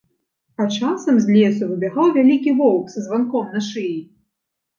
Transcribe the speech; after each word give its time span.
А 0.63 0.65
часам 0.77 1.19
з 1.25 1.35
лесу 1.35 1.67
выбягаў 1.73 2.07
вялікі 2.17 2.55
воўк 2.63 2.85
са 2.95 2.99
званком 3.05 3.45
на 3.53 3.61
шыі. 3.69 3.95